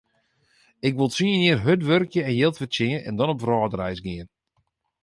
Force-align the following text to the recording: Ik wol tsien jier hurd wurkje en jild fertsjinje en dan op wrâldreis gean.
Ik 0.87 0.93
wol 0.97 1.11
tsien 1.13 1.41
jier 1.45 1.59
hurd 1.65 1.81
wurkje 1.89 2.21
en 2.27 2.37
jild 2.39 2.55
fertsjinje 2.61 2.99
en 3.07 3.15
dan 3.19 3.31
op 3.33 3.41
wrâldreis 3.43 3.99
gean. 4.05 4.29